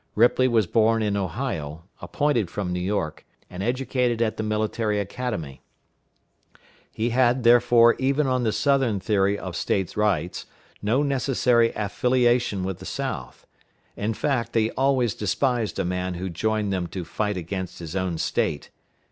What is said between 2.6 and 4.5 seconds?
New York, and educated at the